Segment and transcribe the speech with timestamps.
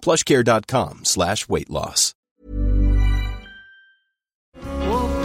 [0.00, 2.14] plushcare.com slash weight loss.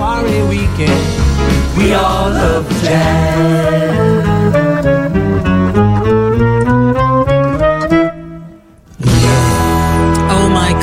[0.03, 1.77] party weekend.
[1.77, 4.32] We all love jazz.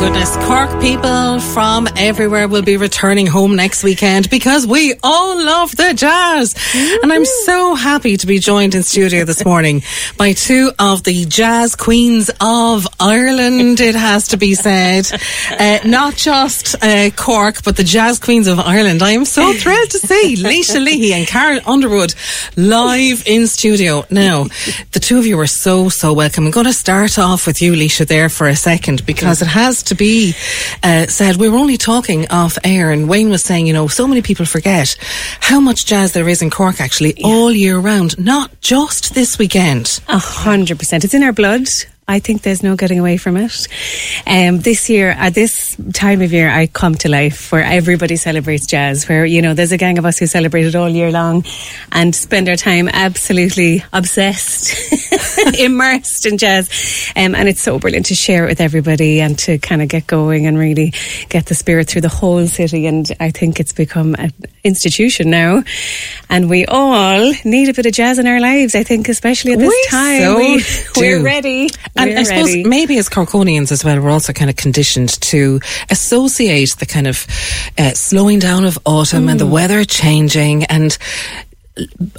[0.00, 0.34] Goodness.
[0.46, 5.92] Cork people from everywhere will be returning home next weekend because we all love the
[5.92, 6.54] jazz.
[7.02, 9.82] And I'm so happy to be joined in studio this morning
[10.16, 15.06] by two of the jazz queens of Ireland, it has to be said.
[15.50, 19.02] Uh, not just uh, Cork, but the jazz queens of Ireland.
[19.02, 22.14] I am so thrilled to see Laoise Leahy and Karen Underwood
[22.56, 24.06] live in studio.
[24.10, 24.44] Now,
[24.92, 26.46] the two of you are so, so welcome.
[26.46, 29.82] I'm going to start off with you, Laoise, there for a second because it has
[29.90, 30.34] to be
[30.82, 31.36] uh, said.
[31.36, 34.46] We were only talking off air, and Wayne was saying, you know, so many people
[34.46, 34.96] forget
[35.40, 40.00] how much jazz there is in Cork actually all year round, not just this weekend.
[40.08, 41.04] A hundred percent.
[41.04, 41.66] It's in our blood.
[42.10, 43.68] I think there's no getting away from it.
[44.26, 48.66] Um, this year, at this time of year, I come to life where everybody celebrates
[48.66, 51.44] jazz, where, you know, there's a gang of us who celebrate it all year long
[51.92, 54.74] and spend our time absolutely obsessed,
[55.60, 57.12] immersed in jazz.
[57.14, 60.08] Um, and it's so brilliant to share it with everybody and to kind of get
[60.08, 60.92] going and really
[61.28, 62.86] get the spirit through the whole city.
[62.86, 64.32] And I think it's become an
[64.64, 65.62] institution now.
[66.28, 69.60] And we all need a bit of jazz in our lives, I think, especially at
[69.60, 70.20] this We time.
[70.22, 70.64] so we,
[70.96, 71.68] we're ready.
[72.08, 72.64] And I suppose ready.
[72.64, 77.26] maybe as Corkonians as well, we're also kind of conditioned to associate the kind of
[77.78, 79.50] uh, slowing down of autumn and the Mm.
[79.50, 80.96] weather changing and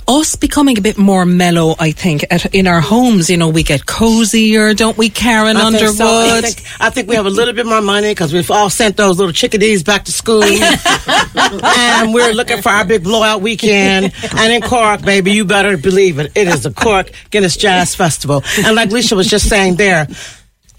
[0.08, 3.30] us becoming a bit more mellow, I think, at, in our homes.
[3.30, 5.96] You know, we get cozier, don't we, Karen I Underwood?
[5.96, 6.06] so.
[6.08, 8.98] I, think, I think we have a little bit more money because we've all sent
[8.98, 14.14] those little chickadees back to school, and we're looking for our big blowout weekend.
[14.36, 16.32] And in Cork, baby, you better believe it.
[16.36, 20.08] It is the Cork Guinness Jazz Festival, and like Laoise was just saying there.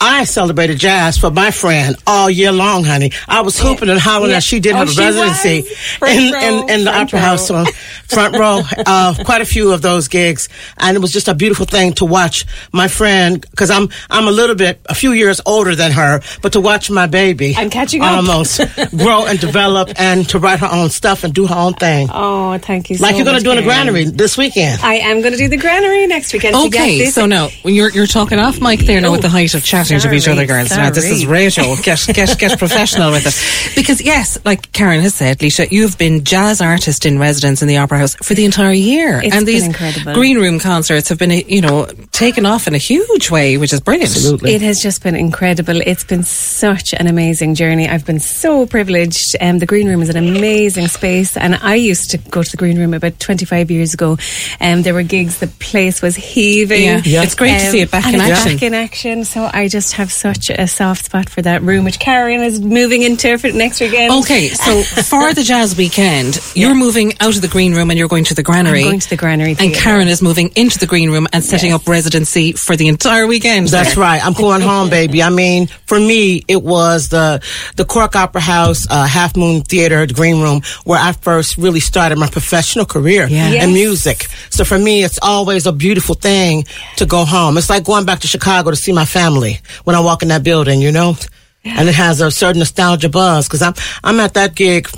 [0.04, 3.12] I celebrated jazz for my friend all year long, honey.
[3.28, 4.38] I was hooping and hollering Yeah.
[4.38, 5.64] as she did Oh, her she residency
[6.04, 7.24] in, in, in the front Opera row.
[7.24, 7.66] House on
[8.08, 8.60] front row.
[8.84, 12.04] Uh, quite a few of those gigs, and it was just a beautiful thing to
[12.04, 16.20] watch my friend because I'm I'm a little bit a few years older than her,
[16.42, 18.16] but to watch my baby I'm catching up.
[18.16, 18.60] almost
[18.90, 22.08] grow and develop and to write her own stuff and do her own thing.
[22.12, 24.82] Oh, thank you so like you're going to do in the granary this weekend.
[24.82, 26.56] I am going to do the granary next weekend.
[26.56, 29.22] So Okay, yes, this- so now you're you're talking off mic there now Oh, with
[29.22, 30.70] the height of chatting to each other, girls.
[30.70, 31.32] Now this is sorry.
[31.32, 31.76] radio.
[31.82, 36.24] Get get get professional with it, because yes, like Karen has said, Laoise, you've been
[36.24, 39.66] jazz artist in residence in the Opera House for the entire year, It's and these
[39.66, 40.14] incredible.
[40.14, 43.80] green room concerts have been you know taken off in a huge way, which is
[43.80, 44.10] brilliant.
[44.10, 44.54] Absolutely.
[44.54, 45.80] It has just been incredible.
[45.80, 47.88] It's been such an amazing journey.
[47.88, 49.36] I've been so privileged.
[49.40, 52.56] Um, the Green Room is an amazing space, and I used to go to the
[52.56, 54.18] Green Room about 25 years ago.
[54.60, 56.88] Um, there were gigs, the place was heaving.
[56.88, 57.12] Um, Yeah.
[57.12, 57.22] Yeah.
[57.24, 58.52] It's great to see it back in action.
[58.54, 59.24] Back in action.
[59.24, 63.02] So I just have such a soft spot for that room, which Karen is moving
[63.02, 64.12] into for next weekend.
[64.22, 68.08] Okay, so for the jazz weekend, you're moving out of the green room and you're
[68.08, 68.80] going to the granary.
[68.82, 69.80] I'm going to the granary And theatre.
[69.80, 71.80] Karen is moving into the green room and setting Yes.
[71.80, 73.68] up residency for the entire weekend.
[73.68, 74.24] That's right.
[74.24, 75.22] I'm going home, baby.
[75.22, 77.40] I mean, for me, it was the
[77.76, 81.80] the Cork Opera House, uh, Half Moon Theater, the Green Room, where I first really
[81.80, 83.46] started my professional career Yeah.
[83.48, 83.68] in Yes.
[83.72, 84.26] music.
[84.50, 86.66] So for me, it's always a beautiful thing
[86.96, 87.56] to go home.
[87.56, 90.42] It's like going back to Chicago to see my family when I walk in that
[90.42, 91.16] building, you know.
[91.64, 94.88] And it has a certain nostalgia buzz because I'm I'm at that gig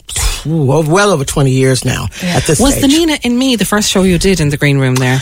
[0.47, 2.83] ooh, well over 20 years now at this Was stage.
[2.83, 5.21] the Nina and Me the first show you did in the green room there?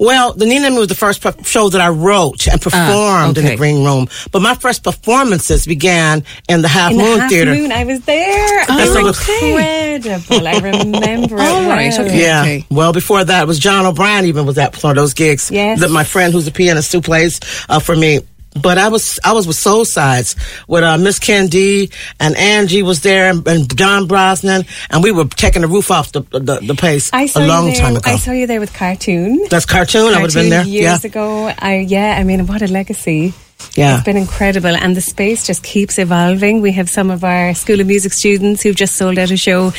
[0.00, 3.44] Well, the Nina and Me was the first show that I wrote and performed in
[3.44, 3.50] okay.
[3.50, 4.08] the Green Room.
[4.32, 7.54] But my first performances began in the Half in the Moon Half Theater.
[7.54, 8.64] Moon, I was there.
[8.70, 9.96] Oh, okay.
[9.96, 10.48] incredible.
[10.48, 11.40] I remember it.
[11.40, 12.06] All right, well.
[12.06, 12.22] okay.
[12.22, 12.40] Yeah.
[12.40, 12.64] Okay.
[12.70, 15.50] Well, before that, it was John O'Brien even was at one of those gigs.
[15.50, 15.80] Yes.
[15.80, 17.38] That my friend who's a pianist who plays
[17.68, 18.20] uh, for me.
[18.60, 20.34] But I was I was with Soul Sides
[20.66, 25.24] with uh, Miss Candy and Angie was there and, and Don Brosnan and we were
[25.24, 27.96] taking the roof off the the, the place I saw a long you there, time
[27.96, 28.10] ago.
[28.10, 29.46] I saw you there with cartoon.
[29.50, 30.14] That's cartoon.
[30.14, 30.64] I would have been there.
[30.64, 31.08] Years yeah.
[31.08, 31.52] ago.
[31.58, 33.34] I yeah, I mean, what a legacy.
[33.74, 33.96] Yeah.
[33.96, 36.60] It's been incredible, and the space just keeps evolving.
[36.60, 39.72] We have some of our School of Music students who've just sold out a show,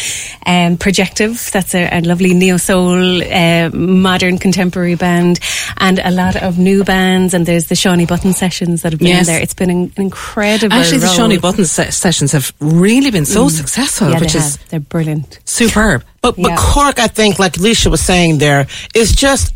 [0.45, 1.50] um, Projective.
[1.51, 5.39] That's a, a lovely neo soul, uh, modern contemporary band,
[5.78, 7.33] and a lot of new bands.
[7.33, 9.28] And there's the Shawnee Button sessions that have been Yes.
[9.28, 9.42] there.
[9.42, 10.75] It's been an incredible.
[10.75, 11.16] Actually, the road.
[11.16, 14.13] Shawnee Button se- sessions have really been so successful, Mm.
[14.13, 14.69] Yeah, which is have.
[14.69, 15.39] They're brilliant.
[15.45, 16.04] superb.
[16.22, 16.56] But but Yeah.
[16.57, 19.54] Cork, I think, like Alicia was saying, there is just.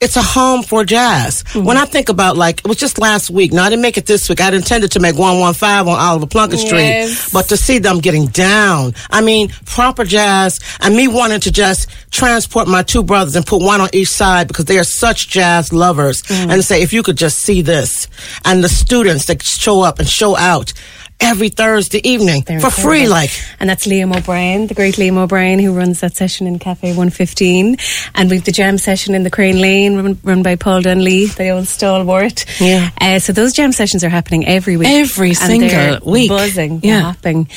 [0.00, 1.44] It's a home for jazz.
[1.44, 1.64] Mm-hmm.
[1.64, 3.52] When I think about like it was just last week.
[3.52, 4.40] Now I didn't make it this week.
[4.40, 8.00] I'd intended to make one one five on Oliver Plunkett Street, but to see them
[8.00, 13.34] getting down, I mean proper jazz, and me wanting to just transport my two brothers
[13.34, 16.50] and put one on each side because they are such jazz lovers, Mm.
[16.52, 18.06] and say if you could just see this,
[18.44, 20.72] and the students that show up and show out
[21.20, 23.30] every Thursday evening for free, like
[23.60, 27.76] And that's Liam O'Brien, the great Liam O'Brien, who runs that session in Cafe 115.
[28.14, 31.48] And we've the jam session in the Crane Lane, run, run by Paul Dunlea, the
[31.50, 32.44] old stalwart.
[32.60, 32.90] Yeah.
[33.00, 34.88] Uh, so those jam sessions are happening every week.
[34.88, 36.28] Every single week.
[36.28, 37.00] Buzzing, Yeah.
[37.00, 37.48] hopping.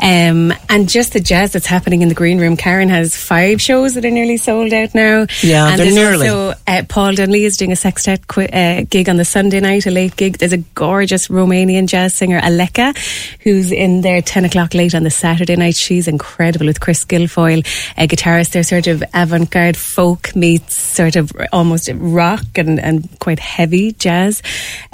[0.00, 2.56] Um, and just the jazz that's happening in the green room.
[2.56, 5.26] Karen has five shows that are nearly sold out now.
[5.42, 6.28] Yeah, and they're nearly.
[6.28, 9.86] Also, uh, Paul Dunlea is doing a sextet qu- uh, gig on the Sunday night,
[9.86, 10.38] a late gig.
[10.38, 12.96] There's a gorgeous Romanian jazz singer, Aleka,
[13.40, 15.74] who's in there 10 o'clock late on the Saturday night.
[15.74, 17.66] She's incredible with Chris Guilfoyle,
[17.96, 18.52] a guitarist.
[18.52, 23.92] They're sort of avant garde folk meets sort of almost rock and, and quite heavy
[23.92, 24.42] jazz.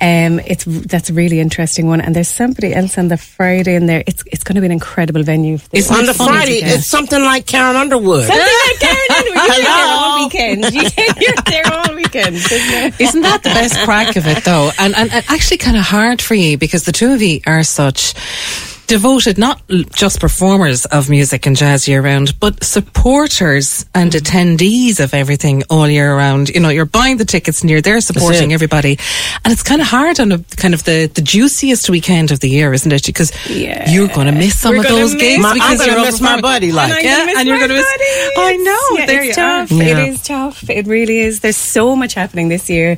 [0.01, 2.01] Um, it's That's a really interesting one.
[2.01, 4.03] And there's somebody else on the Friday in there.
[4.07, 5.59] It's, it's going to be an incredible venue.
[5.59, 8.25] for Isn't on the Friday, it's something like Karen Underwood.
[8.25, 9.35] Something like Karen Underwood.
[9.39, 9.99] You're there Hello.
[9.99, 10.75] all weekend.
[11.21, 13.01] You're there all weekend, isn't it?
[13.01, 14.71] Isn't that the best crack of it, though?
[14.79, 17.63] And, and, and actually kind of hard for you because the two of you are
[17.63, 19.63] such much devoted, not
[19.95, 25.87] just performers of music and jazz year round, but supporters and attendees of everything all
[25.89, 26.49] year round.
[26.49, 28.99] You know, you're buying the tickets and you're there supporting everybody.
[29.45, 32.49] And it's kind of hard on a kind of the, the juiciest weekend of the
[32.49, 33.05] year, isn't it?
[33.07, 33.89] Because Yeah.
[33.91, 36.73] you're going to miss some We're of those gigs My- because you're miss my buddy,
[36.73, 36.93] like.
[36.93, 38.49] And Yeah, and you're gonna miss- buddy.
[38.49, 39.67] I know, Yeah, there it's you are.
[39.67, 39.71] tough.
[39.73, 39.85] Yeah.
[39.99, 40.71] It is tough.
[40.71, 41.41] It really is.
[41.41, 42.97] There's so much happening this year.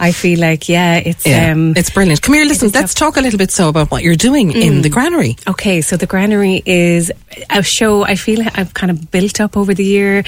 [0.00, 2.22] I feel like, yeah, it's Yeah, um, it's brilliant.
[2.22, 2.70] Come here, listen.
[2.72, 5.31] Let's talk a little bit so about what you're doing in the granary.
[5.46, 7.12] Okay, so the Granary is
[7.50, 10.24] a show I feel I've kind of built up over the year.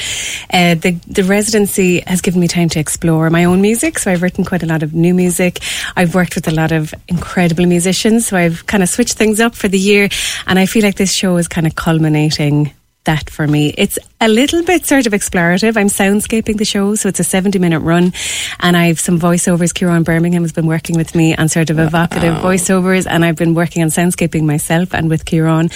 [0.53, 3.99] Uh, the the residency has given me time to explore my own music.
[3.99, 5.61] So I've written quite a lot of new music.
[5.97, 8.27] I've worked with a lot of incredible musicians.
[8.27, 10.09] So I've kind of switched things up for the year,
[10.47, 12.73] and I feel like this show is kind of culminating
[13.05, 13.75] that for me.
[13.77, 15.77] It's a little bit sort of explorative.
[15.77, 18.15] I'm soundscaping the show, so it's a 70 minute run,
[18.59, 19.75] and I've some voiceovers.
[19.75, 23.53] Kieran Birmingham has been working with me on sort of evocative voiceovers, and I've been
[23.53, 25.69] working on soundscaping myself and with Kieran.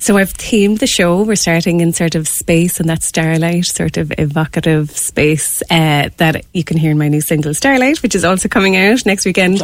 [0.00, 1.22] So I've themed the show.
[1.22, 6.44] We're starting in sort of space and that starlight, sort of evocative space uh, that
[6.52, 9.60] you can hear in my new single Starlight, which is also coming out next weekend.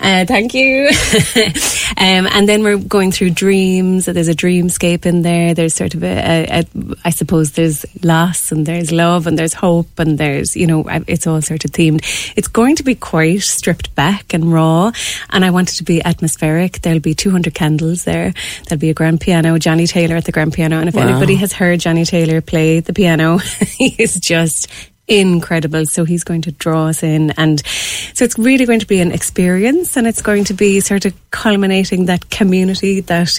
[0.00, 0.88] Uh, thank you.
[1.96, 4.06] um, and then we're going through dreams.
[4.06, 5.54] There's a dreamscape in there.
[5.54, 6.64] There's sort of a, a, a,
[7.04, 7.67] I suppose there's
[8.02, 11.70] loss and there's love and there's hope and there's, you know, it's all sort of
[11.72, 12.00] themed.
[12.36, 14.92] It's going to be quite stripped back and raw.
[15.30, 16.80] And I want it to be atmospheric.
[16.82, 18.32] There'll be 200 candles there.
[18.66, 20.78] There'll be a grand piano, Johnny Taylor at the grand piano.
[20.80, 23.38] And if anybody has heard Johnny Taylor play the piano,
[23.78, 24.68] he is just
[25.08, 25.86] incredible.
[25.86, 27.32] So he's going to draw us in.
[27.32, 31.04] And so it's really going to be an experience and it's going to be sort
[31.06, 33.30] of culminating that community that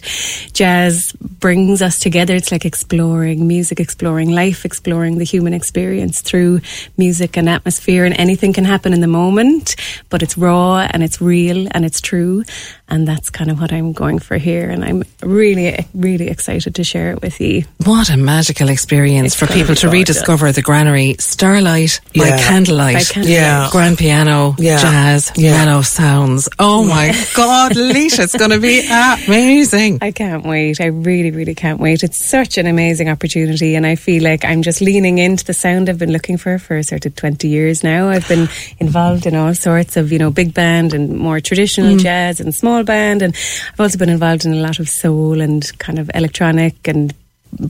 [0.53, 2.35] jazz brings us together.
[2.35, 6.61] It's like exploring music, exploring life, exploring the human experience through
[6.97, 8.05] music and atmosphere.
[8.05, 9.75] And anything can happen in the moment,
[10.09, 12.43] but it's raw and it's real and it's true.
[12.87, 14.69] And that's kind of what I'm going for here.
[14.69, 17.63] And I'm really, really excited to share it with you.
[17.85, 21.15] What a magical experience It's for people to rediscover the granary.
[21.59, 22.37] Starlight by Yeah.
[22.37, 22.95] candlelight.
[22.95, 23.29] By candlelight.
[23.37, 23.67] Yeah.
[23.69, 24.77] Grand piano, Yeah.
[24.77, 25.65] jazz, Yeah.
[25.65, 26.47] mellow sounds.
[26.57, 28.79] Oh my God, Laoise, it's going to be
[29.27, 29.97] amazing.
[30.01, 30.79] I can't wait.
[30.79, 32.01] I really, really can't wait.
[32.01, 35.89] It's such an amazing opportunity, and I feel like I'm just leaning into the sound
[35.89, 38.07] I've been looking for for sort of 20 years now.
[38.07, 38.47] I've been
[38.79, 41.99] involved in all sorts of, you know, big band and more traditional mm.
[41.99, 43.35] jazz and small band, and
[43.73, 47.13] I've also been involved in a lot of soul and kind of electronic and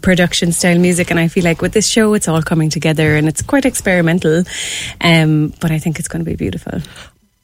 [0.01, 3.27] production style music and I feel like with this show it's all coming together and
[3.27, 4.43] it's quite experimental
[5.01, 6.81] um, but I think it's going to be beautiful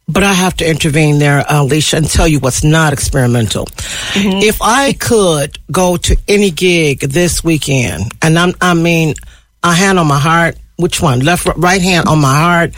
[0.07, 3.67] But I have to intervene there, Alicia, and tell you what's not experimental.
[4.13, 9.15] If I could go to any gig this weekend, and I'm, I mean,
[9.63, 11.21] a hand on my heart, which one?
[11.21, 12.75] Left, right hand on my heart.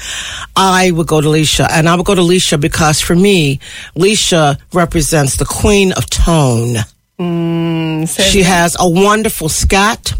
[0.55, 3.59] I would go to Laoise, and I would go to Laoise because for me,
[3.95, 6.77] Laoise represents the queen of tone.
[8.07, 10.13] She has a wonderful scat.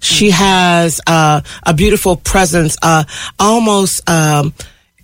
[0.00, 2.76] She has uh, a beautiful presence.
[2.80, 3.04] Uh,
[3.38, 4.54] almost um,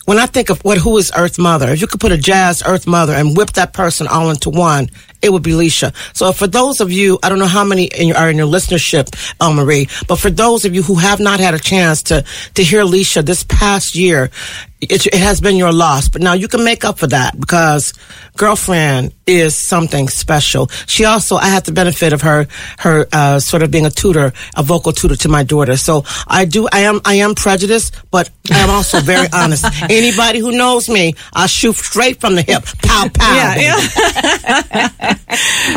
[0.07, 2.63] when I think of what who is Earth Mother, if you could put a jazz
[2.65, 4.89] Earth Mother and whip that person all into one,
[5.25, 5.95] it would be Laoise.
[6.17, 8.47] So for those of you, I don't know how many in your, are in your
[8.47, 9.09] listenership,
[9.41, 12.83] Elmarie, but for those of you who have not had a chance to to hear
[12.85, 14.31] Laoise this past year,
[14.91, 16.09] it, it has been your loss.
[16.09, 17.93] But now you can make up for that because
[18.37, 20.69] girlfriend is something special.
[20.87, 22.47] She also, I had the benefit of her
[22.79, 25.77] her uh, sort of being a tutor, a vocal tutor to my daughter.
[25.77, 29.65] So I do, I am I am prejudiced, but I am also very honest.
[29.91, 33.35] Anybody who knows me, I shoot straight from the hip, pow pow.
[33.35, 35.14] Yeah,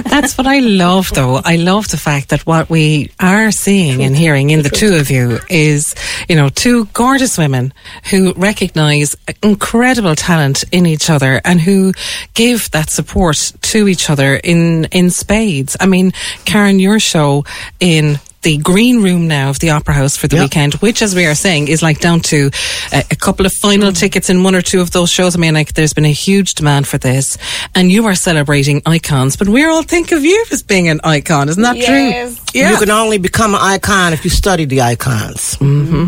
[0.04, 1.42] That's what I love, though.
[1.44, 5.10] I love the fact that what we are seeing and hearing in the two of
[5.10, 5.96] you is,
[6.28, 7.74] you know, two gorgeous women
[8.10, 11.94] who recognize incredible talent in each other and who
[12.34, 15.78] give that support to each other in, in spades.
[15.80, 16.14] I mean,
[16.46, 17.46] Karen, your show
[17.80, 20.44] in the green room now of the Opera House for the Yep.
[20.46, 22.50] weekend, which, as we are saying, is like down to
[22.94, 25.36] a, a couple of final tickets in one or two of those shows.
[25.36, 27.38] I mean, like there's been a huge demand for this,
[27.76, 31.50] and you are celebrating icons, but we all think of you as being an icon,
[31.50, 31.88] isn't that Yes.
[31.88, 32.62] true?
[32.62, 32.72] Yeah.
[32.72, 35.58] You can only become an icon if you study the icons.
[35.60, 36.06] Mm-hmm.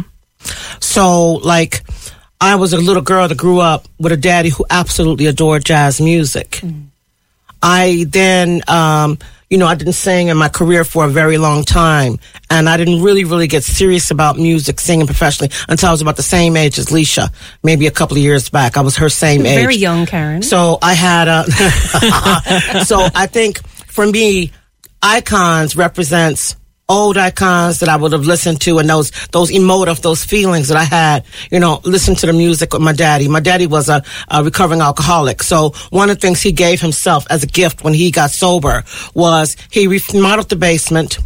[0.79, 1.83] So, like,
[2.39, 5.99] I was a little girl that grew up with a daddy who absolutely adored jazz
[5.99, 6.61] music.
[7.61, 9.17] I then, um,
[9.49, 12.77] you know, I didn't sing in my career for a very long time, and I
[12.77, 16.55] didn't really, really get serious about music, singing professionally until I was about the same
[16.55, 17.31] age as Laoise,
[17.63, 18.77] maybe a couple of years back.
[18.77, 19.59] I was her same age.
[19.59, 20.43] Very young, Karen.
[20.43, 22.81] So I had uh, a.
[22.85, 24.51] so I think for me,
[25.01, 26.55] icons represents
[26.89, 30.77] old icons that I would have listened to and those those emotive those feelings that
[30.77, 33.27] I had you know listen to the music with my daddy.
[33.27, 35.43] My daddy was a, a recovering alcoholic.
[35.43, 38.83] So one of the things he gave himself as a gift when he got sober
[39.13, 41.19] was he remodeled the basement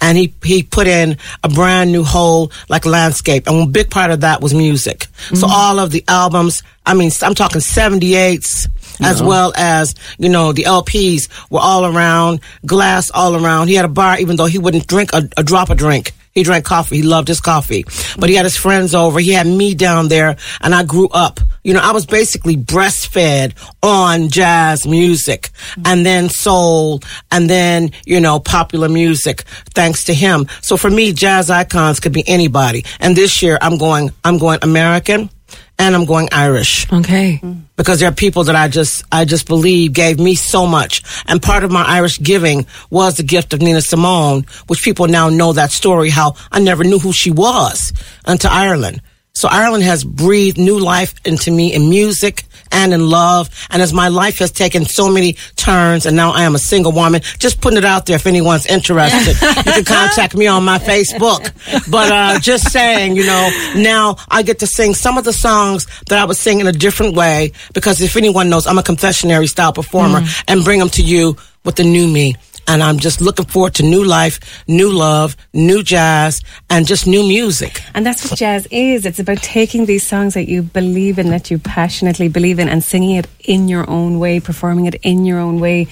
[0.00, 3.46] and he he put in a brand new whole like landscape.
[3.46, 5.06] And a big part of that was music.
[5.28, 5.50] So mm-hmm.
[5.50, 8.68] all of the albums i mean i'm talking 78s
[9.00, 13.84] as well as you know the lps were all around glass all around he had
[13.84, 16.96] a bar even though he wouldn't drink a, a drop of drink he drank coffee.
[16.96, 17.86] He loved his coffee.
[18.18, 19.18] But he had his friends over.
[19.18, 21.40] He had me down there and I grew up.
[21.64, 25.48] You know, I was basically breastfed on jazz music
[25.86, 27.00] and then soul
[27.32, 30.46] and then, you know, popular music thanks to him.
[30.60, 32.84] So for me, jazz icons could be anybody.
[33.00, 35.30] And this year I'm going, I'm going American
[35.78, 37.40] and I'm going Irish Okay.
[37.76, 41.02] because there are people that I just I just believe gave me so much.
[41.26, 45.28] And part of my Irish giving was the gift of Nina Simone, which people now
[45.28, 47.92] know that story how I never knew who she was
[48.24, 49.00] until Ireland.
[49.36, 53.50] So Ireland has breathed new life into me in music and in love.
[53.68, 56.90] And as my life has taken so many turns and now I am a single
[56.90, 59.36] woman, just putting it out there if anyone's interested.
[59.66, 61.52] you can contact me on my Facebook.
[61.90, 65.86] But uh, just saying, you know, now I get to sing some of the songs
[66.08, 69.50] that I would sing in a different way because if anyone knows, I'm a confessionary
[69.50, 72.36] style performer and bring them to you with the new me.
[72.68, 77.26] And I'm just looking forward to new life, new love, new jazz, and just new
[77.26, 77.80] music.
[77.94, 79.06] And that's what jazz is.
[79.06, 82.82] It's about taking these songs that you believe in, that you passionately believe in, and
[82.82, 85.86] singing it in your own way, performing it in your own way,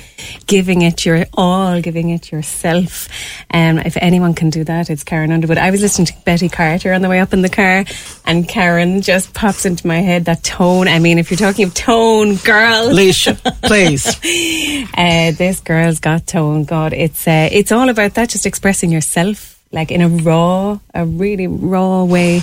[0.46, 3.08] giving it your all, giving it yourself.
[3.50, 5.58] And if anyone can do that, it's Karen Underwood.
[5.58, 7.84] I was listening to Betty Carter on the way up in the car,
[8.24, 10.88] and Karen just pops into my head that tone.
[10.88, 14.06] I mean, if you're talking of tone, girl, Laoise, please.
[14.96, 16.63] uh, this girl's got tone.
[16.64, 18.30] God, it's uh, it's all about that.
[18.30, 22.42] Just expressing yourself, like in a raw, a really raw way,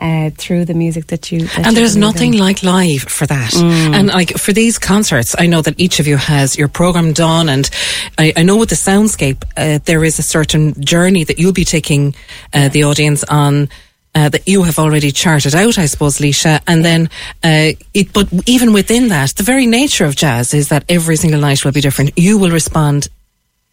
[0.00, 1.40] uh, through the music that you.
[1.40, 2.40] That And there's nothing in.
[2.40, 3.54] like live for that.
[3.54, 7.48] And like for these concerts, I know that each of you has your program done,
[7.48, 7.68] and
[8.16, 11.64] I, I know with the soundscape, uh, there is a certain journey that you'll be
[11.64, 12.14] taking
[12.54, 13.68] uh, the audience on.
[14.14, 17.10] Uh, that you have already charted out, I suppose, Laoise, and then
[17.44, 18.12] uh, it.
[18.12, 21.72] But even within that, the very nature of jazz is that every single night will
[21.72, 22.12] be different.
[22.16, 23.08] You will respond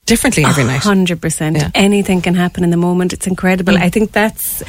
[0.05, 0.81] differently every night.
[0.81, 1.57] Hundred percent.
[1.57, 1.71] Yeah.
[1.73, 3.13] Anything can happen in the moment.
[3.13, 3.77] It's incredible.
[3.77, 4.63] I think that's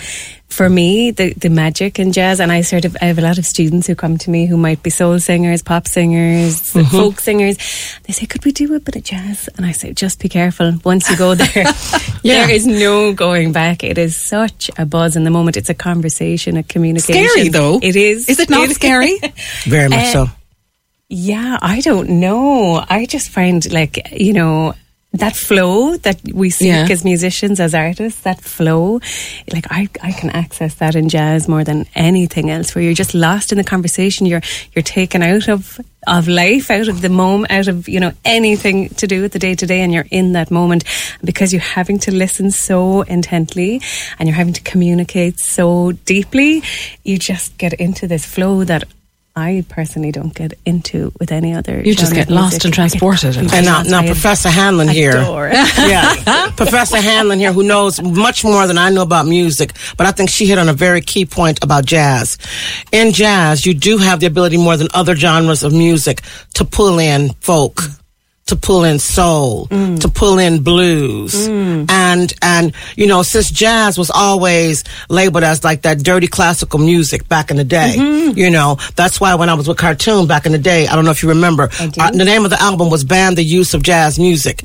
[0.48, 2.40] for me the the magic in jazz.
[2.40, 4.56] And I sort of I have a lot of students who come to me who
[4.56, 7.56] might be soul singers, pop singers, folk singers.
[8.04, 10.74] They say, "Could we do a bit of jazz?" And I say, "Just be careful.
[10.84, 11.64] Once you go there,
[12.22, 13.84] there is no going back.
[13.84, 15.56] It is such a buzz in the moment.
[15.56, 17.22] It's a conversation, a communication.
[17.22, 17.78] It's scary though.
[17.82, 18.28] It is.
[18.28, 19.18] Is it not scary?
[19.64, 20.26] Very much Uh, so.
[21.08, 22.84] Yeah, I don't know.
[22.88, 24.74] I just find like, you know,
[25.12, 26.86] that flow that we seek Yeah.
[26.90, 29.00] as musicians, as artists, that flow,
[29.50, 32.75] like I, I can access that in jazz more than anything else.
[32.75, 34.42] Where you're just lost in the conversation, you're
[34.75, 38.90] you're taken out of of life, out of the moment, out of you know anything
[38.90, 40.84] to do with the day to day, and you're in that moment
[41.25, 43.80] because you're having to listen so intently
[44.18, 46.62] and you're having to communicate so deeply.
[47.04, 48.84] You just get into this flow that.
[49.38, 51.82] I personally don't get into with any other.
[51.82, 53.36] You just get lost and transported.
[53.36, 53.90] I And now, lost.
[53.90, 55.12] now Professor Hanlon here.
[55.52, 60.12] yeah, Professor Hanlon here, who knows much more than I know about music, but I
[60.12, 62.38] think she hit on a very key point about jazz.
[62.92, 66.22] In jazz, you do have the ability more than other genres of music
[66.54, 67.82] to pull in folk.
[68.46, 74.08] To pull in soul, to pull in blues, and and you know since jazz was
[74.08, 77.96] always labeled as like that dirty classical music back in the day,
[78.36, 81.04] you know that's why when I was with Cartoon back in the day, I don't
[81.04, 83.82] know if you remember, uh, the name of the album was "Ban the Use of
[83.82, 84.62] Jazz Music."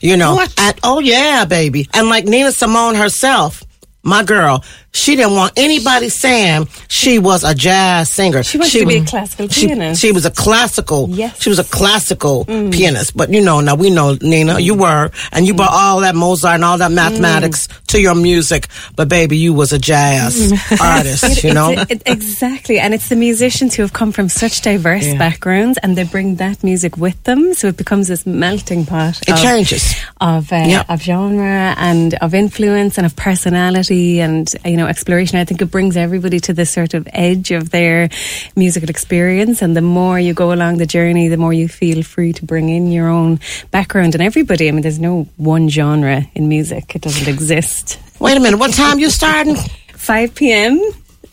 [0.00, 3.64] You know, and oh yeah, baby, and like Nina Simone herself,
[4.04, 4.62] my girl,
[4.96, 8.42] she didn't want anybody saying she was a jazz singer.
[8.42, 10.00] She wanted to be a classical she- pianist.
[10.00, 11.08] She was a classical.
[11.10, 11.36] Yes.
[11.38, 11.42] Mm.
[11.42, 13.16] She was a classical pianist.
[13.16, 16.54] But you know, now we know Nina, you were, and you brought all that Mozart
[16.56, 18.68] and all that mathematics to your music.
[18.96, 21.44] But baby, you was a jazz artist.
[21.44, 21.70] You know.
[21.88, 26.04] It- exactly, and it's the musicians who have come from such diverse backgrounds, and they
[26.04, 29.20] bring that music with them, so it becomes this melting pot.
[29.28, 29.94] It of, changes.
[30.20, 30.86] of uh, Yep.
[30.90, 35.38] of genre and of influence and of personality and you know exploration.
[35.38, 38.08] I think it brings everybody to this sort of edge of their
[38.54, 42.32] musical experience, and the more you go along the journey, the more you feel free
[42.34, 43.40] to bring in your own
[43.70, 44.68] background and everybody.
[44.68, 47.98] I mean, there's no one genre in music; it doesn't exist.
[48.18, 48.58] Wait a minute.
[48.58, 49.56] What time you starting?
[49.92, 50.80] 5 p.m.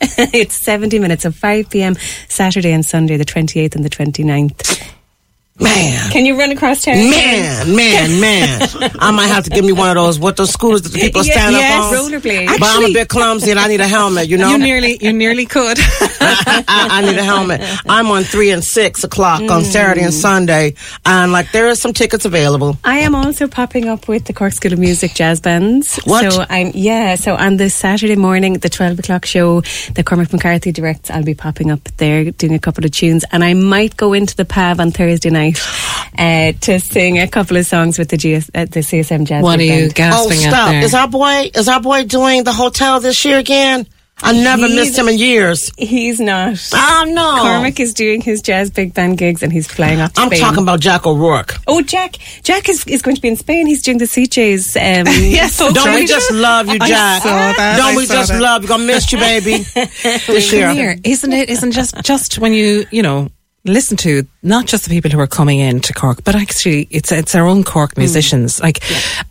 [0.00, 1.94] it's 70 minutes of 5 p.m.
[2.28, 4.92] Saturday and Sunday, the 28th and the 29th.
[5.60, 6.10] Man.
[6.10, 6.96] Can you run across town?
[6.96, 8.68] Man, man, man.
[8.98, 11.22] I might have to give me one of those, what those scooters that the people
[11.22, 12.10] stand yes, up on.
[12.10, 12.58] rollerblades.
[12.58, 14.50] But I'm a bit clumsy and I need a helmet, you know?
[14.50, 15.78] You nearly, you nearly could.
[15.78, 17.60] I, I need a helmet.
[17.86, 19.64] I'm on 3 and 6 o'clock on mm.
[19.64, 20.74] Saturday and Sunday.
[21.06, 22.76] And like, there are some tickets available.
[22.82, 26.00] I am also popping up with the Cork School of Music jazz bands.
[26.04, 26.32] What?
[26.32, 27.14] So I'm yeah.
[27.14, 31.34] So on the Saturday morning, the twelve o'clock show that Cormac McCarthy directs, I'll be
[31.34, 34.80] popping up there doing a couple of tunes, and I might go into the Pav
[34.80, 38.80] on Thursday night uh, to sing a couple of songs with the GS, uh, the
[38.80, 39.42] CSM jazz.
[39.42, 39.90] what are you Band.
[39.90, 40.70] Oh, gasping at stop.
[40.70, 40.82] there?
[40.82, 43.86] Is our boy, is our boy doing the hotel this year again?
[44.22, 45.72] I never He's- missed him in years.
[45.76, 46.56] He's not.
[46.72, 47.38] Oh, no.
[47.42, 50.38] Cormac is doing his jazz big band gigs, and he's flying up to I'm Spain.
[50.40, 51.56] talking about Jack O'Rourke.
[51.66, 52.18] Oh, Jack!
[52.44, 53.66] Jack is, is going to be in Spain.
[53.66, 54.76] He's doing the CJ's.
[54.76, 57.22] Um, Yes, Don't we just love you, I Jack?
[57.24, 58.40] saw that, Don't I we saw just that.
[58.40, 58.68] love you?
[58.68, 59.56] Gonna miss you, baby.
[59.74, 60.68] this year.
[60.68, 61.50] Come here, isn't it?
[61.50, 63.30] Isn't just just when you you know
[63.64, 67.10] listen to not just the people who are coming in to Cork, but actually it's
[67.12, 67.98] it's our own Cork mm.
[67.98, 68.82] musicians, like,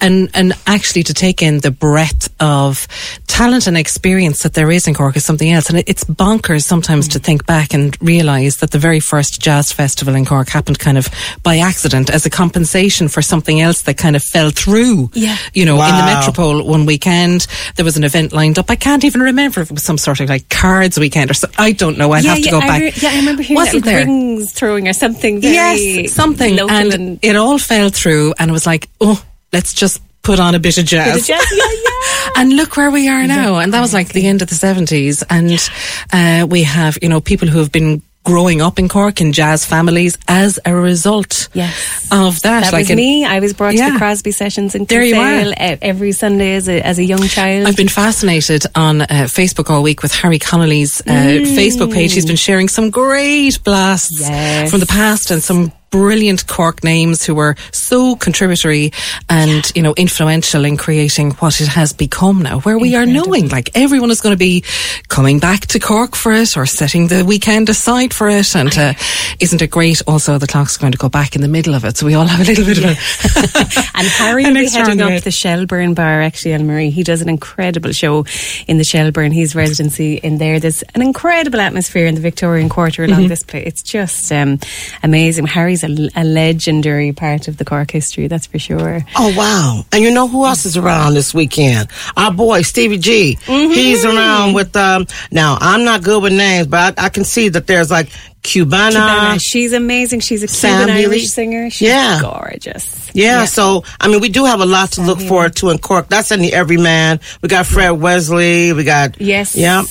[0.01, 2.87] and and actually to take in the breadth of
[3.27, 6.63] talent and experience that there is in Cork is something else, and it, it's bonkers
[6.63, 7.23] sometimes to mm.
[7.23, 11.09] think back and realise that the very first jazz festival in Cork happened kind of
[11.43, 15.09] by accident as a compensation for something else that kind of fell through.
[15.13, 15.37] Yeah.
[15.53, 18.69] you know, in the metropole one weekend there was an event lined up.
[18.69, 21.47] I can't even remember if it was some sort of like cards weekend or so.
[21.57, 22.11] I don't know.
[22.11, 22.81] I'd yeah, have to yeah, go I back.
[22.81, 24.05] re- yeah, I remember hearing Wasn't that, there?
[24.23, 25.41] Rings throwing or something.
[25.41, 29.23] Very yes, something, local and, and, it all fell through, and it was like, oh,
[29.51, 31.13] let's just put on a bit of jazz.
[31.13, 32.29] Bit of jazz, yeah, yeah.
[32.37, 33.57] and look where we are now.
[33.57, 35.51] And that was like the end of the seventies, and
[36.11, 38.01] uh, we have you know people who have been.
[38.23, 42.07] Growing up in Cork in jazz families as a result Yes.
[42.09, 42.61] of that.
[42.63, 43.25] That like was in- me.
[43.25, 45.77] I was brought to the Crosby sessions in There you Kinsale, are.
[45.81, 47.67] every Sunday as a, as a young child.
[47.67, 52.13] I've been fascinated on uh, Facebook all week with Harry Connolly's uh, Facebook page.
[52.13, 54.71] He's been sharing some great blasts Yes.
[54.71, 58.91] from the past and some brilliant Cork names who were so contributory
[59.29, 63.47] and you know influential in creating what it has become now, where we are knowing
[63.49, 64.63] like everyone is going to be
[65.07, 68.55] coming back to Cork for it or setting the weekend aside for it.
[68.55, 68.93] And uh,
[69.39, 70.01] isn't it great?
[70.07, 72.25] Also, the clock's going to go back in the middle of it, so we all
[72.25, 73.83] have a little bit of a.
[73.95, 76.89] And Harry will be heading up the Shelburne Bar, actually, Anne Marie.
[76.89, 78.25] He does an incredible show
[78.67, 79.31] in the Shelburne.
[79.31, 80.59] He's residency in there.
[80.59, 83.65] There's an incredible atmosphere in the Victorian Quarter along this place.
[83.67, 84.59] It's just um,
[85.03, 85.45] amazing.
[85.45, 89.01] Harry's a, a legendary part of the Cork history, that's for sure.
[89.15, 89.83] Oh wow!
[89.91, 91.89] And you know who else is around this weekend?
[92.17, 93.37] Our boy Stevie G.
[93.45, 94.75] He's around with.
[94.75, 98.09] Um, now I'm not good with names, but I, I can see that there's like
[98.41, 98.91] Cubana.
[98.91, 100.19] Cubana, she's amazing.
[100.19, 101.03] She's a Sam Cuban.
[101.11, 101.69] Irish singer.
[101.69, 102.19] She's Yeah.
[102.21, 103.09] gorgeous.
[103.15, 106.09] Yeah, so I mean, we do have a lot to look forward to in Cork.
[106.09, 107.19] That's in the Everyman.
[107.41, 108.73] We got Fred Wesley.
[108.73, 109.55] We got Yes.
[109.55, 109.85] Yep.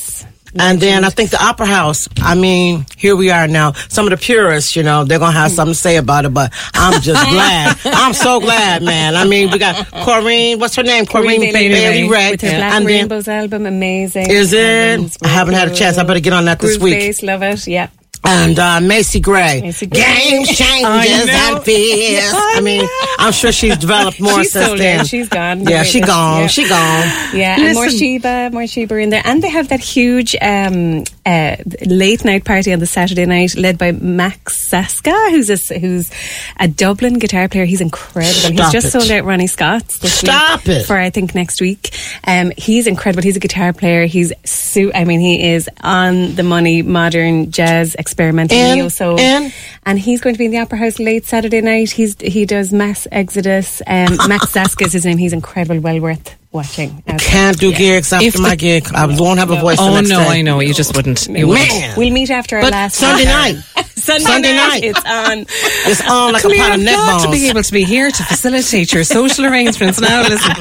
[0.58, 2.08] And then I think the Opera House.
[2.20, 3.72] I mean, here we are now.
[3.88, 6.52] Some of the purists, you know, they're gonna have something to say about it, but
[6.74, 7.76] I'm just glad.
[7.84, 9.16] I'm so glad, man.
[9.16, 10.58] I mean, we got Corinne.
[10.58, 11.06] What's her name?
[11.06, 14.30] Corinne, Bailey Rae with her Black and then Rainbows album, amazing.
[14.30, 15.16] Is it?
[15.22, 15.96] I haven't had a chance.
[15.98, 17.22] I better get on that this week.
[17.22, 17.66] Love it.
[17.66, 17.88] Yeah.
[18.24, 19.60] And uh, Macy Gray.
[19.62, 20.00] Macy Gray.
[20.00, 21.56] Game changes I know.
[21.56, 22.32] and fears.
[22.34, 25.04] I mean, I'm sure she's developed more She's since then.
[25.04, 25.64] She's gone.
[25.64, 26.42] Yeah, she gone.
[26.42, 26.46] Yeah.
[26.46, 27.06] She gone.
[27.34, 27.98] Yeah, and more Listen.
[27.98, 29.22] Sheba, more Sheba in there.
[29.24, 31.56] And they have that huge um, uh,
[31.86, 36.10] late night party on the Saturday night led by Max Zaska, who's a, who's
[36.58, 37.64] a Dublin guitar player.
[37.64, 38.32] He's incredible.
[38.32, 38.90] Stop he's just it.
[38.90, 40.86] sold out Ronnie Scott's this Stop week it.
[40.86, 41.94] for, I think, next week.
[42.26, 43.22] Um, he's incredible.
[43.22, 44.06] He's a guitar player.
[44.06, 49.18] He's, su- I mean, he is on the money, modern jazz, experimental, In- neo soul.
[49.18, 49.52] in-
[49.84, 51.90] And he's going to be in the Opera House late Saturday night.
[51.90, 53.80] He's He does Mass Exodus.
[53.86, 55.18] Um, Max Zaska is his name.
[55.18, 56.90] He's incredible, well worth watching.
[56.90, 57.18] out there.
[57.18, 58.88] Can't do gigs after If my the- gig.
[58.94, 60.26] I won't have a voice the Oh next no, day.
[60.28, 61.26] I know you just wouldn't.
[61.28, 61.96] You wouldn't.
[61.96, 63.56] We'll meet after our But last Sunday night.
[64.02, 64.82] Sunday, Sunday night.
[64.82, 64.84] night.
[64.84, 65.46] It's on.
[65.84, 68.10] It's on like a pot of I've neck got to be able to be here
[68.10, 70.22] to facilitate your social arrangements now.
[70.22, 70.52] Listen,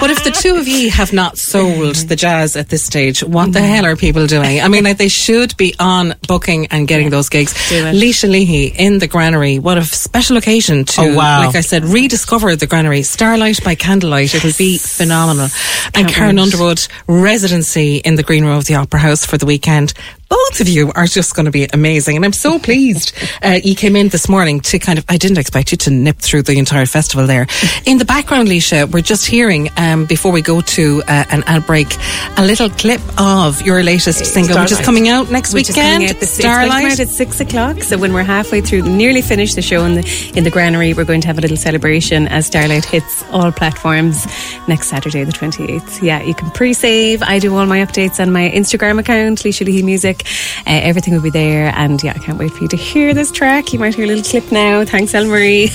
[0.00, 3.52] but if the two of you have not sold the jazz at this stage, what
[3.52, 4.60] the hell are people doing?
[4.60, 7.52] I mean, like they should be on booking and getting those gigs.
[7.68, 7.94] Do it.
[7.94, 9.58] Laoise Leahy in the Granary.
[9.58, 11.46] What a special occasion to, Oh, wow.
[11.46, 13.02] like I said, rediscover the Granary.
[13.02, 14.34] Starlight by candlelight.
[14.34, 15.48] It'll be phenomenal.
[15.94, 16.42] and Karen wait.
[16.42, 19.92] Underwood residency in the Green Room of the Opera House for the weekend.
[20.34, 23.76] Both of you are just going to be amazing, and I'm so pleased uh, you
[23.76, 25.04] came in this morning to kind of.
[25.08, 27.46] I didn't expect you to nip through the entire festival there.
[27.86, 31.66] In the background, Laoise, we're just hearing um, before we go to uh, an ad
[31.66, 31.88] break
[32.36, 35.92] a little clip of your latest single, which is coming out next Which weekend.
[35.94, 36.92] coming out this, it's Starlight.
[36.92, 37.82] out at six o'clock.
[37.82, 41.04] So when we're halfway through, nearly finished the show in the in the granary, we're
[41.04, 44.26] going to have a little celebration as Starlight hits all platforms
[44.66, 46.02] next Saturday, the twenty eighth.
[46.02, 47.22] Yeah, you can pre-save.
[47.22, 50.23] I do all my updates on my Instagram account, Laoise Leahy Music.
[50.66, 53.30] Uh, everything will be there, and yeah, I can't wait for you to hear this
[53.30, 53.72] track.
[53.72, 54.84] You might hear a little clip now.
[54.84, 55.70] Thanks, Elmarie,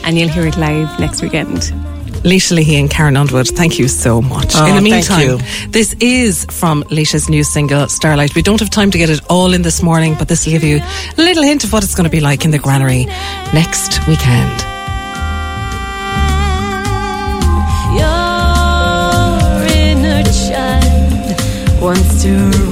[0.04, 1.72] and you'll hear it live next weekend.
[2.24, 4.52] Laoise Leahy and Karen Underwood, thank you so much.
[4.54, 5.38] Oh, in the meantime,
[5.70, 8.36] this is from Laoise's new single, Starlight.
[8.36, 10.62] We don't have time to get it all in this morning, but this will give
[10.62, 13.06] you a little hint of what it's going to be like in the granary
[13.52, 14.62] next weekend.
[17.98, 22.71] Your inner child wants to